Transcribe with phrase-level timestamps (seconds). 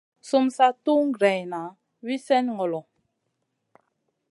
[0.27, 1.61] Sum sa tun greyna
[2.05, 2.81] wi slèh ŋolo.